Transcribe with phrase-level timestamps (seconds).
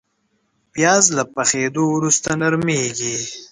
[0.73, 3.15] پیاز له پخېدو وروسته نرمېږي